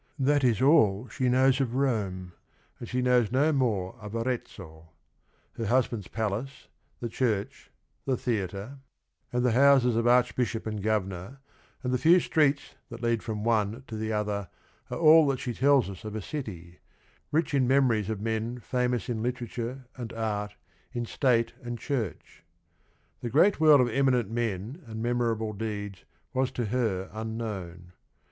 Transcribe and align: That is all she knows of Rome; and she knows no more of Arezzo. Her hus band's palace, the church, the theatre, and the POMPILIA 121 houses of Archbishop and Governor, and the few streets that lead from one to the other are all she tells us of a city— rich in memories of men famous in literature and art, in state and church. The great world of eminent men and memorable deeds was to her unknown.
That 0.17 0.43
is 0.43 0.63
all 0.63 1.07
she 1.09 1.29
knows 1.29 1.61
of 1.61 1.75
Rome; 1.75 2.33
and 2.79 2.89
she 2.89 3.03
knows 3.03 3.31
no 3.31 3.51
more 3.51 3.95
of 4.01 4.15
Arezzo. 4.15 4.89
Her 5.53 5.67
hus 5.67 5.89
band's 5.89 6.07
palace, 6.07 6.69
the 6.99 7.07
church, 7.07 7.69
the 8.07 8.17
theatre, 8.17 8.79
and 9.31 9.45
the 9.45 9.49
POMPILIA 9.51 9.69
121 9.73 9.77
houses 9.77 9.95
of 9.95 10.07
Archbishop 10.07 10.65
and 10.65 10.81
Governor, 10.81 11.39
and 11.83 11.93
the 11.93 11.99
few 11.99 12.19
streets 12.19 12.73
that 12.89 13.03
lead 13.03 13.21
from 13.21 13.43
one 13.43 13.83
to 13.85 13.95
the 13.95 14.11
other 14.11 14.49
are 14.89 14.97
all 14.97 15.35
she 15.35 15.53
tells 15.53 15.87
us 15.87 16.03
of 16.03 16.15
a 16.15 16.21
city— 16.23 16.79
rich 17.31 17.53
in 17.53 17.67
memories 17.67 18.09
of 18.09 18.19
men 18.19 18.57
famous 18.59 19.07
in 19.07 19.21
literature 19.21 19.85
and 19.97 20.13
art, 20.13 20.55
in 20.93 21.05
state 21.05 21.53
and 21.61 21.77
church. 21.77 22.43
The 23.19 23.29
great 23.29 23.59
world 23.59 23.79
of 23.81 23.89
eminent 23.89 24.31
men 24.31 24.81
and 24.87 25.03
memorable 25.03 25.53
deeds 25.53 26.05
was 26.33 26.49
to 26.53 26.65
her 26.73 27.07
unknown. 27.13 27.93